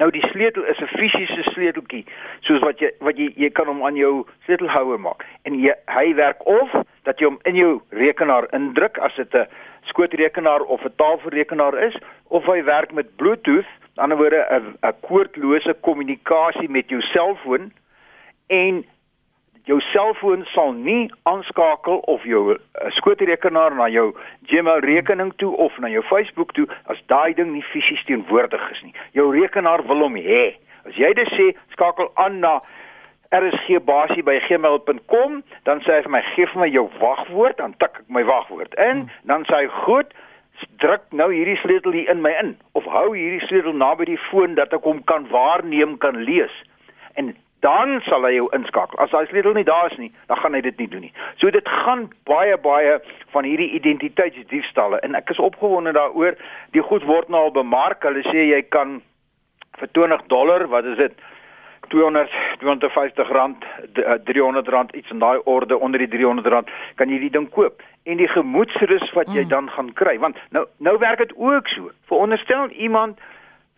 Nou 0.01 0.11
die 0.11 0.25
sleutel 0.31 0.65
is 0.65 0.79
'n 0.81 0.87
fisiese 0.87 1.43
sleuteltjie, 1.53 2.07
soos 2.41 2.61
wat 2.61 2.79
jy 2.81 2.91
wat 3.01 3.17
jy 3.17 3.33
jy 3.37 3.51
kan 3.51 3.67
hom 3.67 3.85
aan 3.85 3.97
jou 3.97 4.27
sleutelhouer 4.45 5.01
maak. 5.01 5.25
En 5.45 5.55
jy, 5.55 5.75
hy 5.87 6.15
werk 6.15 6.47
of 6.47 6.71
dat 7.05 7.19
jy 7.19 7.27
hom 7.27 7.39
in 7.45 7.55
jou 7.55 7.81
rekenaar 7.91 8.47
indruk 8.53 8.99
as 8.99 9.15
dit 9.17 9.35
'n 9.35 9.47
skootrekenaar 9.83 10.61
of 10.61 10.85
'n 10.85 10.95
tafelrekenaar 10.97 11.79
is, 11.79 11.97
of 12.29 12.45
hy 12.47 12.65
werk 12.65 12.93
met 12.93 13.17
Bluetooth, 13.17 13.67
aan 13.97 14.09
die 14.09 14.17
ander 14.17 14.17
woorde 14.17 14.47
'n 14.51 14.77
'n 14.83 14.95
koordlose 15.01 15.75
kommunikasie 15.81 16.69
met 16.71 16.89
jou 16.89 17.01
selfoon 17.01 17.73
en 18.47 18.85
jou 19.69 19.79
selfoon 19.93 20.45
sal 20.53 20.71
nie 20.75 21.11
aanskakel 21.29 21.99
of 22.11 22.25
jou 22.27 22.43
uh, 22.55 22.59
skootrekenaar 22.99 23.73
na 23.79 23.87
jou 23.93 24.09
Gmail 24.51 24.81
rekening 24.87 25.33
toe 25.43 25.53
of 25.57 25.73
na 25.79 25.89
jou 25.93 26.05
Facebook 26.11 26.51
toe 26.57 26.67
as 26.93 27.01
daai 27.13 27.33
ding 27.39 27.51
nie 27.53 27.71
fisies 27.73 28.05
teenwoordig 28.09 28.65
is 28.75 28.81
nie. 28.83 28.95
Jou 29.17 29.27
rekenaar 29.35 29.81
wil 29.87 30.01
hom 30.07 30.17
hê. 30.19 30.45
As 30.89 30.95
jy 30.99 31.11
dit 31.15 31.29
sê, 31.37 31.47
skakel 31.77 32.09
aan 32.15 32.37
na 32.43 32.55
rsgbasie@gmail.com, 33.33 35.31
dan 35.65 35.81
sê 35.87 35.91
hy 35.97 36.03
vir 36.03 36.11
my 36.11 36.23
gee 36.35 36.47
vir 36.47 36.61
my 36.61 36.69
jou 36.69 36.91
wagwoord, 37.01 37.57
dan 37.57 37.75
tik 37.79 37.95
ek 38.03 38.09
my 38.09 38.25
wagwoord 38.29 38.75
in, 38.75 38.97
hmm. 39.07 39.11
dan 39.31 39.45
sê 39.49 39.55
hy 39.63 39.69
goed, 39.87 40.09
druk 40.83 41.03
nou 41.11 41.31
hierdie 41.33 41.57
sleutel 41.63 41.93
hier 41.97 42.11
in 42.11 42.23
my 42.23 42.33
in 42.41 42.57
of 42.79 42.85
hou 42.85 43.15
hierdie 43.15 43.47
sleutel 43.47 43.73
naby 43.73 44.05
die 44.11 44.21
foon 44.29 44.55
dat 44.59 44.75
ek 44.77 44.85
hom 44.87 45.01
kan 45.09 45.27
waarneem, 45.31 45.97
kan 46.03 46.17
lees. 46.27 46.53
En 47.19 47.27
dan 47.63 48.01
sal 48.09 48.27
hy 48.27 48.35
jou 48.35 48.49
inskakel. 48.57 48.99
As 48.99 49.15
hy 49.15 49.25
sleutel 49.31 49.55
nie 49.55 49.67
daar 49.67 49.91
is 49.91 49.99
nie, 49.99 50.11
dan 50.27 50.41
gaan 50.43 50.55
hy 50.59 50.63
dit 50.67 50.79
nie 50.83 50.89
doen 50.91 51.05
nie. 51.07 51.13
So 51.39 51.51
dit 51.55 51.69
gaan 51.85 52.09
baie 52.29 52.57
baie 52.59 52.99
van 53.35 53.47
hierdie 53.47 53.71
identiteitsdiefstalle 53.79 54.99
en 55.07 55.15
ek 55.19 55.31
is 55.31 55.43
opgewonde 55.43 55.95
daaroor. 55.95 56.35
Die 56.75 56.83
goed 56.83 57.07
word 57.07 57.31
nou 57.31 57.47
al 57.47 57.55
bemark. 57.55 58.03
Hulle 58.03 58.25
sê 58.27 58.49
jy 58.51 58.65
kan 58.75 58.99
vir 59.79 59.95
20 59.99 60.27
dollar, 60.33 60.67
wat 60.75 60.91
is 60.91 60.99
dit? 60.99 61.23
200 61.93 62.31
250 62.59 63.29
rand 63.37 63.65
300 64.25 64.69
rand 64.69 64.95
iets 64.95 65.11
in 65.11 65.19
daai 65.19 65.39
orde 65.45 65.79
onder 65.79 66.01
die 66.01 66.09
300 66.09 66.47
rand 66.47 66.71
kan 66.95 67.11
jy 67.11 67.19
die 67.25 67.33
ding 67.35 67.49
koop 67.51 67.83
en 68.09 68.21
die 68.23 68.29
gemoedsrus 68.31 69.11
wat 69.19 69.31
jy 69.35 69.43
mm. 69.43 69.51
dan 69.51 69.71
gaan 69.75 69.91
kry 69.99 70.15
want 70.23 70.39
nou 70.57 70.65
nou 70.79 70.95
werk 71.03 71.19
dit 71.19 71.35
ook 71.37 71.69
so 71.75 71.91
veronderstel 72.11 72.71
iemand 72.87 73.21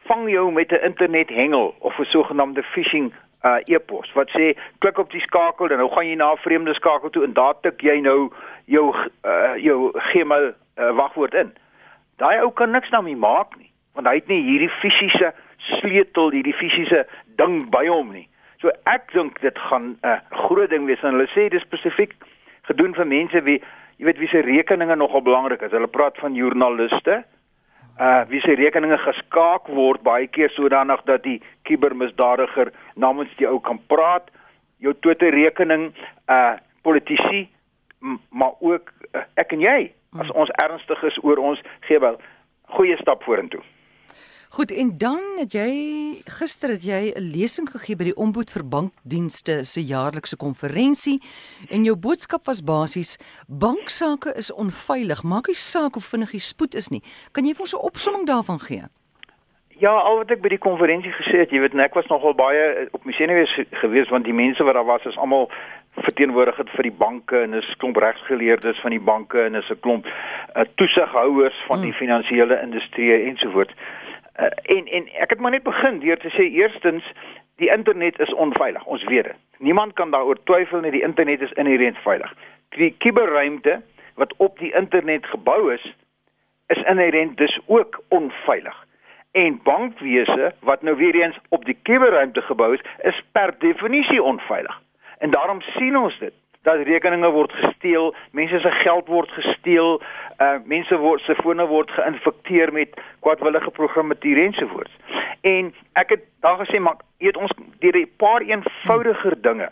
vang 0.06 0.28
jou 0.30 0.52
met 0.52 0.73
'n 0.73 0.85
internethengel 0.90 1.75
of 1.78 1.99
'n 1.99 2.11
sogenaamde 2.12 2.62
phishing 2.62 3.12
uh 3.44 3.60
e-pos 3.66 4.12
wat 4.16 4.30
sê 4.32 4.54
klik 4.78 4.98
op 4.98 5.10
die 5.12 5.20
skakel 5.20 5.70
en 5.70 5.82
nou 5.82 5.90
gaan 5.92 6.08
jy 6.08 6.16
na 6.16 6.32
'n 6.32 6.42
vreemde 6.44 6.74
skakel 6.74 7.10
toe 7.10 7.24
en 7.24 7.32
daar 7.32 7.54
tik 7.60 7.82
jy 7.82 8.00
nou 8.00 8.30
jou 8.66 8.94
uh 9.24 9.54
jou 9.56 9.92
Gmail 10.10 10.52
uh, 10.52 10.90
wagwoord 10.96 11.34
in. 11.34 11.52
Daai 12.16 12.40
ou 12.40 12.50
kan 12.50 12.70
niks 12.70 12.90
daarmee 12.90 13.16
maak 13.16 13.56
nie 13.56 13.70
want 13.94 14.06
hy 14.06 14.14
het 14.14 14.28
nie 14.28 14.42
hierdie 14.42 14.72
fisiese 14.80 15.32
sleutel, 15.78 16.30
hierdie 16.30 16.56
fisiese 16.58 17.06
ding 17.38 17.70
by 17.70 17.86
hom 17.86 18.12
nie. 18.12 18.28
So 18.60 18.72
ek 18.90 19.12
dink 19.12 19.40
dit 19.40 19.58
gaan 19.58 19.96
'n 20.02 20.08
uh, 20.08 20.18
groot 20.48 20.70
ding 20.70 20.86
wees 20.86 21.02
en 21.02 21.14
hulle 21.14 21.28
sê 21.36 21.48
dit 21.48 21.60
spesifiek 21.60 22.14
gedoen 22.62 22.94
vir 22.94 23.06
mense 23.06 23.42
wie 23.42 23.60
jy 23.98 24.04
weet 24.04 24.18
wie 24.18 24.28
se 24.28 24.40
rekeninge 24.40 24.96
nogal 24.96 25.22
belangrik 25.22 25.62
is. 25.62 25.70
Hulle 25.70 25.86
praat 25.86 26.16
van 26.18 26.34
joernaliste 26.34 27.24
uh 28.00 28.22
wie 28.28 28.40
se 28.40 28.54
rekeninge 28.58 28.98
geskaak 28.98 29.68
word 29.68 30.02
baie 30.02 30.26
keer 30.26 30.50
sodanig 30.50 31.02
dat 31.06 31.22
die 31.22 31.40
kubermisdadiger 31.62 32.72
namens 32.94 33.34
die 33.38 33.46
ou 33.48 33.60
kan 33.60 33.78
praat 33.86 34.30
jou 34.78 34.94
Twitter 35.00 35.30
rekening 35.30 35.92
uh 36.28 36.56
politici 36.82 37.48
maar 38.30 38.52
ook 38.60 38.90
uh, 39.14 39.22
ek 39.40 39.52
en 39.52 39.60
jy 39.60 39.78
as 40.18 40.26
hmm. 40.26 40.36
ons 40.42 40.50
ernstig 40.62 41.02
is 41.02 41.16
oor 41.22 41.38
ons 41.38 41.62
gee 41.88 41.98
wel 41.98 42.18
goeie 42.76 42.96
stap 43.00 43.22
vorentoe 43.24 43.62
Goed 44.54 44.70
en 44.70 44.99
dan 44.99 45.18
het 45.38 45.52
jy 45.52 45.70
gister 46.38 46.70
het 46.70 46.84
jy 46.87 47.11
'n 47.11 47.30
lesing 47.34 47.66
gegee 47.70 47.96
by 47.96 48.04
die 48.04 48.16
Ombud 48.25 48.50
vir 48.54 48.62
Bankdienste 48.62 49.64
se 49.64 49.82
jaarlikse 49.82 50.37
konferensie 50.37 51.18
en 51.70 51.84
jou 51.84 51.96
boodskap 51.96 52.46
was 52.46 52.62
basies 52.62 53.18
banksaake 53.49 54.30
is 54.37 54.52
onveilig, 54.52 55.23
maak 55.23 55.46
nie 55.46 55.58
saak 55.58 55.94
hoe 55.94 56.02
vinnig 56.02 56.30
die 56.30 56.40
spoed 56.40 56.75
is 56.75 56.88
nie. 56.88 57.02
Kan 57.32 57.46
jy 57.46 57.52
vir 57.54 57.61
ons 57.61 57.75
'n 57.75 57.87
opsomming 57.90 58.26
daarvan 58.26 58.61
gee? 58.61 58.82
Ja, 59.68 59.90
al 59.90 60.16
wat 60.16 60.30
ek 60.30 60.40
by 60.40 60.49
die 60.49 60.66
konferensie 60.68 61.12
gesê 61.12 61.38
het, 61.38 61.50
jy 61.50 61.58
weet, 61.61 61.75
ek 61.75 61.94
was 61.94 62.06
nogal 62.06 62.34
baie 62.34 62.88
op 62.92 63.04
my 63.04 63.12
senuwees 63.12 63.58
gewees 63.70 64.08
want 64.08 64.25
die 64.25 64.32
mense 64.32 64.62
wat 64.62 64.75
daar 64.75 64.87
was 64.87 65.04
is 65.04 65.18
almal 65.18 65.50
verteenwoordig 65.96 66.56
het 66.56 66.70
vir 66.70 66.82
die 66.82 66.99
banke 66.99 67.40
en 67.42 67.54
is 67.54 67.75
klomp 67.78 67.96
regsgeleerdes 67.96 68.80
van 68.80 68.90
die 68.90 69.00
banke 69.00 69.42
en 69.42 69.54
is 69.54 69.70
'n 69.70 69.80
klomp 69.80 70.06
uh, 70.06 70.62
toesighouers 70.75 71.58
van 71.66 71.80
die 71.80 71.92
finansiële 71.92 72.61
industrie 72.62 73.25
ensovoorts. 73.30 73.75
Uh, 74.40 74.46
en 74.76 74.86
en 74.86 75.08
ek 75.22 75.30
het 75.30 75.40
maar 75.40 75.50
net 75.50 75.62
begin 75.62 75.98
deur 75.98 76.18
te 76.18 76.30
sê 76.34 76.48
eerstens 76.50 77.04
die 77.62 77.70
internet 77.76 78.18
is 78.18 78.34
onveilig. 78.34 78.84
Ons 78.84 79.04
weet 79.04 79.24
dit. 79.24 79.36
Niemand 79.58 79.92
kan 79.92 80.10
daaroor 80.10 80.38
twyfel 80.44 80.80
nie, 80.80 80.90
die 80.90 81.02
internet 81.06 81.40
is 81.40 81.52
inherënt 81.52 81.98
veilig. 82.02 82.32
Die 82.68 82.94
kuberruimte 82.98 83.82
wat 84.14 84.34
op 84.36 84.58
die 84.58 84.74
internet 84.74 85.26
gebou 85.26 85.72
is, 85.74 85.84
is 86.66 86.82
inherënt 86.82 87.36
dus 87.36 87.58
ook 87.66 88.02
onveilig. 88.08 88.86
En 89.32 89.60
bankwese 89.62 90.54
wat 90.60 90.82
nou 90.82 90.96
weer 90.96 91.14
eens 91.14 91.38
op 91.48 91.64
die 91.64 91.78
kuberruimte 91.82 92.42
gebou 92.42 92.74
is, 92.74 92.82
is 93.02 93.22
per 93.32 93.54
definisie 93.58 94.22
onveilig. 94.22 94.80
En 95.18 95.30
daarom 95.30 95.60
sien 95.60 95.96
ons 95.96 96.18
dit 96.18 96.34
dat 96.64 96.83
rekeninge 96.88 97.30
word 97.30 97.52
gesteel, 97.52 98.14
mense 98.33 98.61
se 98.61 98.71
geld 98.83 99.09
word 99.12 99.30
gesteel, 99.37 100.00
uh 100.40 100.56
mense 100.64 100.97
word 100.99 101.23
se 101.23 101.37
fone 101.42 101.66
word 101.71 101.90
geïnfekteer 101.90 102.73
met 102.73 102.97
kwadwillige 103.25 103.71
programmatuur 103.71 104.42
ensovoorts. 104.47 104.97
En 105.40 105.73
ek 106.00 106.16
het 106.16 106.25
daar 106.40 106.59
gesê 106.64 106.80
maar 106.80 107.00
weet 107.18 107.37
ons 107.37 107.52
deur 107.80 107.97
'n 107.97 108.11
paar 108.16 108.40
eenvoudiger 108.40 109.40
dinge. 109.42 109.68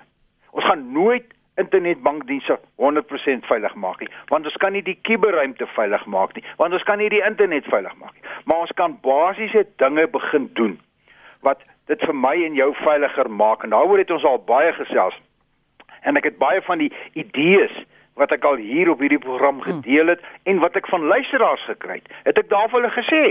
Ons 0.51 0.65
gaan 0.65 0.93
nooit 0.93 1.25
internetbankdienste 1.57 2.59
100% 2.77 3.47
veilig 3.47 3.75
maak 3.75 4.01
nie, 4.01 4.09
want 4.29 4.45
ons 4.45 4.57
kan 4.57 4.73
nie 4.73 4.83
die 4.83 4.99
kuberruimte 5.03 5.67
veilig 5.67 6.05
maak 6.07 6.33
nie, 6.35 6.45
want 6.57 6.73
ons 6.73 6.83
kan 6.83 6.99
nie 6.99 7.09
die 7.09 7.25
internet 7.25 7.65
veilig 7.65 7.93
maak 8.01 8.15
nie, 8.15 8.31
maar 8.45 8.65
ons 8.65 8.73
kan 8.73 8.99
basiese 9.01 9.67
dinge 9.77 10.07
begin 10.09 10.49
doen 10.53 10.81
wat 11.41 11.61
dit 11.91 12.01
vir 12.07 12.15
my 12.15 12.35
en 12.47 12.55
jou 12.55 12.71
veiliger 12.81 13.31
maak 13.31 13.65
en 13.67 13.75
daaroor 13.75 14.01
het 14.01 14.11
ons 14.15 14.25
al 14.25 14.39
baie 14.49 14.73
gesels 14.73 15.19
en 16.03 16.17
ek 16.17 16.25
het 16.31 16.39
baie 16.39 16.63
van 16.69 16.79
die 16.79 16.93
idees 17.15 17.75
wat 18.21 18.33
ek 18.33 18.45
al 18.45 18.61
hier 18.61 18.91
op 18.93 19.01
hierdie 19.01 19.23
program 19.23 19.61
hmm. 19.61 19.83
gedeel 19.83 20.15
het 20.15 20.21
hmm. 20.21 20.41
en 20.45 20.63
wat 20.65 20.77
ek 20.77 20.89
van 20.93 21.09
luisteraars 21.15 21.65
gekry 21.71 22.01
het, 22.01 22.09
het 22.25 22.39
ek 22.39 22.49
daar 22.49 22.69
vir 22.69 22.81
hulle 22.81 22.95
gesê 22.97 23.25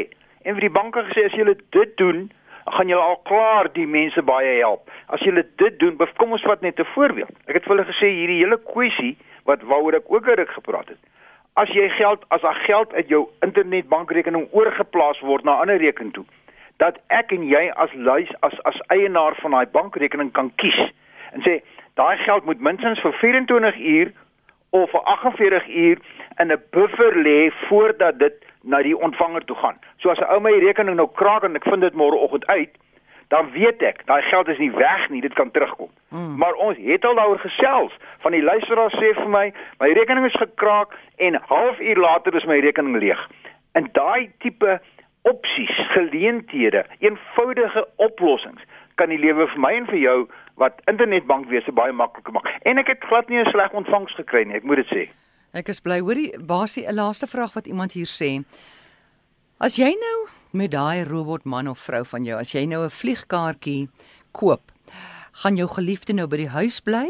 en 0.44 0.56
vir 0.58 0.68
die 0.68 0.78
banke 0.78 1.04
gesê 1.10 1.26
as 1.30 1.38
julle 1.38 1.56
dit 1.76 1.98
doen, 2.02 2.30
gaan 2.66 2.90
julle 2.90 3.02
al 3.02 3.20
klaar 3.30 3.70
die 3.74 3.88
mense 3.90 4.22
baie 4.26 4.58
help. 4.60 4.90
As 5.14 5.22
julle 5.26 5.44
dit 5.62 5.80
doen, 5.80 5.98
kom 6.18 6.34
ons 6.38 6.46
vat 6.46 6.62
net 6.62 6.80
'n 6.80 6.94
voorbeeld. 6.94 7.34
Ek 7.48 7.56
het 7.56 7.64
vir 7.64 7.76
hulle 7.76 7.92
gesê 7.92 8.10
hierdie 8.10 8.42
hele 8.42 8.58
kwessie 8.58 9.18
wat 9.46 9.62
waaroor 9.62 9.96
ek 9.96 10.12
ook 10.12 10.26
ruk 10.26 10.50
gepraat 10.50 10.90
het. 10.90 11.02
As 11.54 11.70
jy 11.70 11.90
geld 11.90 12.26
as 12.30 12.42
daar 12.42 12.60
geld 12.66 12.94
uit 12.94 13.08
jou 13.08 13.28
internetbankrekening 13.42 14.48
oorgeplaas 14.52 15.20
word 15.20 15.44
na 15.44 15.56
'n 15.56 15.62
ander 15.62 15.78
rekening 15.78 16.14
toe, 16.14 16.26
dat 16.78 16.98
ek 17.08 17.32
en 17.32 17.44
jy 17.48 17.70
as 17.76 17.94
luis 17.94 18.30
as 18.42 18.54
as 18.64 18.80
eienaar 18.88 19.36
van 19.42 19.52
daai 19.52 19.66
bankrekening 19.66 20.32
kan 20.32 20.52
kies 20.56 20.92
en 21.34 21.42
sê 21.42 21.62
daai 21.94 22.18
geld 22.18 22.46
moet 22.46 22.60
minstens 22.60 23.00
vir 23.00 23.14
24 23.14 23.78
uur 23.78 24.12
of 24.70 24.90
vir 24.90 25.02
48 25.02 25.68
uur 25.68 25.98
in 26.38 26.52
'n 26.52 26.62
buffer 26.72 27.16
lê 27.16 27.52
voordat 27.68 28.20
dit 28.20 28.34
na 28.62 28.82
die 28.82 28.98
ontvanger 28.98 29.46
toe 29.46 29.56
gaan. 29.56 29.78
So 29.98 30.10
as 30.10 30.20
'n 30.20 30.32
ou 30.34 30.40
my 30.40 30.52
rekening 30.52 30.96
nou 30.96 31.10
kraak 31.14 31.44
en 31.44 31.56
ek 31.56 31.64
vind 31.64 31.82
dit 31.82 31.94
môreoggend 31.94 32.46
uit, 32.46 32.78
dan 33.28 33.52
weet 33.52 33.82
ek, 33.82 34.06
daai 34.06 34.22
geld 34.22 34.48
is 34.48 34.58
nie 34.58 34.72
weg 34.72 35.10
nie, 35.10 35.22
dit 35.22 35.34
kan 35.34 35.52
terugkom. 35.52 35.90
Mm. 36.10 36.38
Maar 36.38 36.54
ons 36.54 36.78
het 36.78 37.06
al 37.06 37.16
daaroor 37.16 37.40
gesels. 37.40 37.94
Van 38.20 38.32
die 38.32 38.44
luisteraar 38.44 38.92
sê 38.92 39.14
vir 39.14 39.30
my, 39.30 39.54
my 39.80 39.92
rekening 39.92 40.26
is 40.26 40.36
gekraak 40.36 40.98
en 41.16 41.40
halfuur 41.48 41.98
later 41.98 42.36
is 42.36 42.46
my 42.46 42.60
rekening 42.60 42.98
leeg. 42.98 43.30
En 43.72 43.88
daai 43.92 44.32
tipe 44.38 44.82
opsies, 45.22 45.76
geleenthede, 45.96 46.86
eenvoudige 47.00 47.88
oplossings 47.96 48.62
kan 49.02 49.10
die 49.10 49.22
lewe 49.22 49.48
vir 49.50 49.62
my 49.62 49.74
en 49.80 49.88
vir 49.90 49.98
jou 49.98 50.18
wat 50.62 50.82
internetbankwese 50.92 51.74
baie 51.74 51.94
makliker 51.96 52.36
maak. 52.36 52.50
En 52.70 52.78
ek 52.78 52.94
het 52.94 53.08
glad 53.10 53.30
nie 53.30 53.42
'n 53.42 53.50
sleg 53.50 53.74
ontvangs 53.74 54.14
gekry 54.20 54.46
nie, 54.46 54.56
ek 54.56 54.64
moet 54.64 54.84
dit 54.84 54.92
sê. 54.94 55.10
Ek 55.54 55.70
is 55.70 55.82
bly. 55.82 56.00
Hoorie, 56.00 56.38
basie 56.38 56.86
'n 56.88 56.96
laaste 56.96 57.28
vraag 57.28 57.54
wat 57.54 57.68
iemand 57.68 57.94
hier 57.94 58.06
sê. 58.06 58.44
As 59.60 59.76
jy 59.76 59.90
nou 59.90 60.28
met 60.54 60.72
daai 60.72 61.04
robotman 61.04 61.68
of 61.68 61.80
vrou 61.80 62.04
van 62.06 62.24
jou, 62.24 62.40
as 62.40 62.52
jy 62.54 62.66
nou 62.66 62.84
'n 62.84 62.90
vliegkaartjie 62.90 63.90
koop, 64.32 64.72
gaan 65.44 65.56
jou 65.56 65.68
geliefde 65.68 66.14
nou 66.14 66.28
by 66.28 66.38
die 66.38 66.50
huis 66.50 66.80
bly 66.80 67.10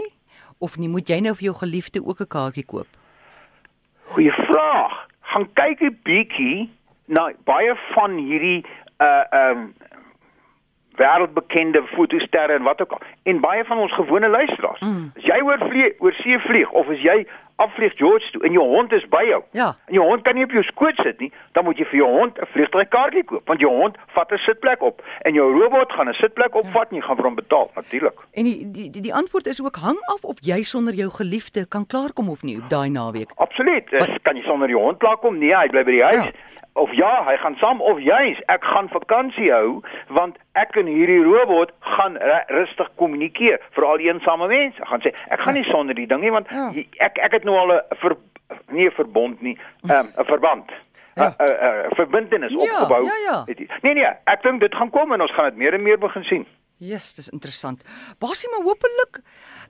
of 0.60 0.78
nie 0.78 0.90
moet 0.90 1.10
jy 1.10 1.20
nou 1.20 1.34
vir 1.34 1.44
jou 1.44 1.56
geliefde 1.56 2.00
ook 2.06 2.22
'n 2.22 2.28
kaartjie 2.28 2.66
koop? 2.66 2.88
Goeie 4.14 4.32
vraag. 4.32 5.08
Gaan 5.22 5.48
kyk 5.54 5.82
'n 5.82 6.00
bietjie 6.04 6.70
na 7.08 7.32
baie 7.46 7.76
van 7.94 8.18
hierdie 8.18 8.66
uh 9.00 9.24
um 9.32 9.74
wêreldbekende 11.02 11.84
fotosterre 11.96 12.54
en 12.60 12.68
wat 12.70 12.82
ook 12.82 12.98
al. 12.98 13.06
En 13.24 13.40
baie 13.40 13.64
van 13.70 13.78
ons 13.78 13.94
gewone 13.94 14.30
luisteraars. 14.30 14.80
Mm. 14.80 15.12
As 15.18 15.30
jy 15.32 15.40
oor 15.46 15.64
vlieg, 15.70 15.94
oor 16.00 16.14
see 16.24 16.40
vlieg 16.48 16.70
of 16.72 16.90
as 16.90 17.02
jy 17.02 17.26
afvlieg 17.62 17.94
George 17.98 18.32
toe 18.32 18.42
en 18.48 18.56
jou 18.56 18.64
hond 18.66 18.94
is 18.98 19.06
by 19.14 19.22
jou. 19.28 19.42
Ja. 19.58 19.68
En 19.90 19.98
jou 19.98 20.06
hond 20.08 20.24
kan 20.26 20.38
nie 20.38 20.46
op 20.48 20.54
jou 20.56 20.64
skoot 20.66 20.98
sit 21.06 21.20
nie, 21.22 21.30
dan 21.58 21.66
moet 21.68 21.80
jy 21.82 21.86
vir 21.92 22.00
jou 22.02 22.10
hond 22.10 22.40
'n 22.42 22.50
vliegtuigkaartjie 22.54 23.24
koop 23.32 23.48
want 23.48 23.60
jou 23.60 23.72
hond 23.82 23.98
vat 24.16 24.32
'n 24.32 24.42
sitplek 24.48 24.82
op 24.82 25.02
en 25.22 25.34
jou 25.34 25.48
robot 25.60 25.92
gaan 25.92 26.10
'n 26.10 26.14
sitplek 26.14 26.56
opvat 26.56 26.88
ja. 26.90 26.90
en 26.90 26.96
jy 26.98 27.02
gaan 27.08 27.16
vir 27.16 27.26
hom 27.26 27.36
betaal 27.36 27.72
natuurlik. 27.76 28.18
En 28.34 28.44
die, 28.44 28.72
die 28.72 28.90
die 28.90 29.02
die 29.02 29.14
antwoord 29.14 29.48
is 29.48 29.62
ook 29.62 29.76
hang 29.76 30.00
af 30.16 30.24
of 30.24 30.38
jy 30.42 30.62
sonder 30.64 30.94
jou 30.94 31.10
geliefde 31.10 31.68
kan 31.68 31.86
klaarkom 31.86 32.30
of 32.30 32.44
nie 32.44 32.58
op 32.58 32.70
daai 32.70 32.90
naweek. 32.90 33.32
Absoluut. 33.36 33.90
Kan 34.22 34.36
jy 34.36 34.44
sonder 34.44 34.70
jou 34.70 34.82
hond 34.82 34.98
klaarkom? 34.98 35.38
Nee, 35.38 35.56
hy 35.56 35.68
bly 35.68 35.84
by 35.84 35.92
die 35.92 36.04
huis. 36.04 36.26
Ja 36.26 36.32
of 36.74 36.94
ja, 36.94 37.24
hy 37.28 37.38
gaan 37.38 37.56
saam 37.56 37.82
of 37.82 38.00
juis 38.00 38.40
ek 38.46 38.64
gaan 38.64 38.90
vakansie 38.90 39.52
hou 39.52 39.82
want 40.08 40.38
ek 40.60 40.76
en 40.80 40.88
hierdie 40.88 41.24
robot 41.24 41.74
gaan 41.96 42.18
rustig 42.48 42.92
kommunikeer 43.02 43.60
vir 43.76 43.88
al 43.88 44.00
die 44.00 44.08
eensame 44.12 44.48
mense. 44.52 44.86
Gaan 44.88 45.04
sê 45.04 45.12
ek 45.30 45.44
gaan 45.44 45.60
nie 45.60 45.68
sonder 45.68 45.98
die 45.98 46.08
ding 46.08 46.24
nie 46.24 46.32
want 46.32 46.52
ja. 46.52 46.70
ek 47.04 47.20
ek 47.20 47.36
het 47.40 47.48
nou 47.48 47.58
al 47.60 47.76
'n 47.76 48.00
ver, 48.04 48.16
nie 48.72 48.88
'n 48.88 48.96
verbond 48.96 49.42
nie, 49.42 49.58
ehm, 49.90 50.08
'n 50.08 50.20
um, 50.20 50.26
verband. 50.26 50.72
'n 50.72 51.22
ja. 51.22 51.36
uh, 51.40 51.46
uh, 51.48 51.86
uh, 51.86 51.92
verbintenis 51.96 52.52
ja, 52.52 52.58
opgebou. 52.58 53.04
Ja, 53.04 53.18
ja. 53.28 53.46
Nee 53.82 53.94
nee, 53.94 54.12
ek 54.24 54.44
dink 54.44 54.60
dit 54.60 54.76
gaan 54.76 54.90
kom 54.90 55.12
en 55.12 55.22
ons 55.22 55.34
gaan 55.34 55.50
dit 55.50 55.58
meer 55.58 55.74
en 55.74 55.84
meer 55.84 56.00
begin 56.00 56.24
sien. 56.24 56.48
Jesus, 56.82 57.16
dis 57.16 57.30
interessant. 57.30 57.84
Basie 58.18 58.50
maar 58.50 58.64
hopelik 58.66 59.22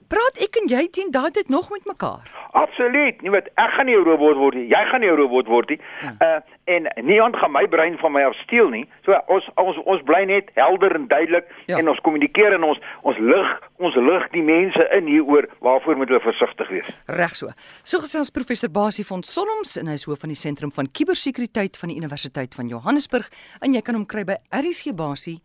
praat 0.08 0.38
ek 0.42 0.56
en 0.60 0.68
jy 0.68 0.86
teen 0.90 1.10
daai 1.10 1.30
tyd 1.30 1.48
nog 1.48 1.70
met 1.70 1.84
mekaar. 1.84 2.26
Absoluut. 2.52 3.22
Nie 3.22 3.30
wat 3.30 3.48
ek 3.54 3.70
gaan 3.76 3.86
nie 3.86 3.96
'n 3.96 4.04
robot 4.04 4.36
word 4.36 4.54
nie. 4.54 4.68
Jy 4.68 4.82
gaan 4.90 5.00
nie 5.00 5.10
'n 5.10 5.16
robot 5.16 5.46
word 5.46 5.68
nie. 5.68 5.80
Ja. 6.02 6.12
Uh 6.20 6.40
en 6.64 6.86
niemand 7.04 7.36
gaan 7.36 7.50
my 7.50 7.66
brein 7.68 7.98
van 7.98 8.12
my 8.12 8.22
af 8.22 8.34
steel 8.34 8.68
nie. 8.68 8.88
So 9.04 9.12
ons 9.26 9.48
ons 9.54 9.76
ons 9.84 10.02
bly 10.02 10.24
net 10.24 10.50
helder 10.54 10.94
en 10.94 11.08
duidelik 11.08 11.44
ja. 11.66 11.76
en 11.76 11.88
ons 11.88 12.00
kommunikeer 12.00 12.52
en 12.52 12.62
ons 12.62 12.78
ons 13.02 13.18
lig 13.18 13.60
ons 13.76 13.94
lig 13.94 14.28
die 14.30 14.42
mense 14.42 14.88
in 14.92 15.06
hieroor 15.06 15.48
waarvoor 15.58 15.96
moet 15.96 16.08
hulle 16.08 16.20
versigtig 16.20 16.68
wees. 16.68 16.90
Reg 17.06 17.34
so. 17.36 17.50
So 17.82 17.98
gesels 17.98 18.30
professor 18.30 18.70
Basie 18.70 19.06
van 19.06 19.22
Solms 19.22 19.76
en 19.76 19.86
hy 19.86 19.92
is 19.92 20.04
hoof 20.04 20.20
van 20.20 20.28
die 20.28 20.38
sentrum 20.38 20.72
van 20.72 20.90
kubersekuriteit 20.90 21.76
van 21.76 21.88
die 21.88 21.96
Universiteit 21.96 22.54
van 22.54 22.68
Johannesburg 22.68 23.30
en 23.60 23.74
jy 23.74 23.82
kan 23.82 23.94
hom 23.94 24.06
kry 24.06 24.24
by 24.24 24.38
rsgbasie 24.50 25.40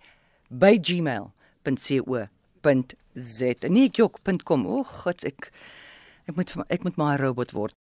by 0.50 0.78
gmail.co.za. 0.78 2.28
Nee, 3.74 3.88
ek 3.90 4.02
jok.com. 4.02 4.66
O, 4.70 4.84
God, 4.84 5.26
ek 5.28 5.52
ek 6.28 6.36
moet 6.38 6.54
ek 6.74 6.84
moet 6.86 6.98
maar 7.00 7.20
'n 7.20 7.24
robot 7.24 7.54
word. 7.58 7.78